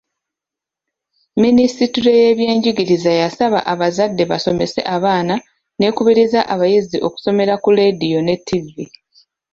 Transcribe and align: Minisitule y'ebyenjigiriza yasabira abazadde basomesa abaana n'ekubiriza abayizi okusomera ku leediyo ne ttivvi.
Minisitule 1.43 2.11
y'ebyenjigiriza 2.21 3.11
yasabira 3.21 3.61
abazadde 3.73 4.23
basomesa 4.31 4.79
abaana 4.95 5.35
n'ekubiriza 5.77 6.39
abayizi 6.53 6.97
okusomera 7.07 7.53
ku 7.63 7.69
leediyo 7.77 8.19
ne 8.23 8.35
ttivvi. 8.39 8.85